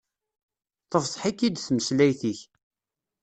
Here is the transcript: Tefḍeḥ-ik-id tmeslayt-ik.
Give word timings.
Tefḍeḥ-ik-id 0.89 1.55
tmeslayt-ik. 1.59 2.39